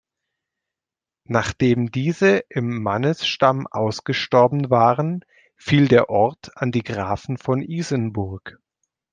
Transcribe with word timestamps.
Nachdem 1.27 1.91
diese 1.91 2.43
im 2.49 2.81
Mannesstamm 2.81 3.67
ausgestorben 3.67 4.71
waren, 4.71 5.23
fiel 5.57 5.87
der 5.87 6.09
Ort 6.09 6.57
an 6.57 6.71
die 6.71 6.81
Grafen 6.81 7.37
von 7.37 7.61
Isenburg. 7.61 8.57